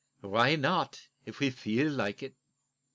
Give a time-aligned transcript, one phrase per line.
[0.21, 2.33] "Why not, if we feel like it?"